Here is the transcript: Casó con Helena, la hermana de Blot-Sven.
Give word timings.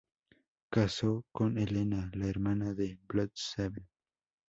Casó 0.71 1.27
con 1.31 1.59
Helena, 1.59 2.09
la 2.15 2.25
hermana 2.27 2.73
de 2.73 2.97
Blot-Sven. 3.07 3.87